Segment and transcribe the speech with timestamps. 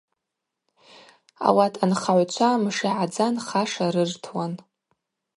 [1.47, 4.53] Ауат анхагӏвчва мшигӏадза нхаша рыртуан.